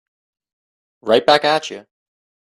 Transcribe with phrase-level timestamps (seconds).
[1.01, 1.85] Right back at you.